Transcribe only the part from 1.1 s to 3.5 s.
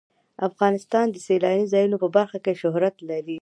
د سیلاني ځایونو په برخه کې شهرت لري.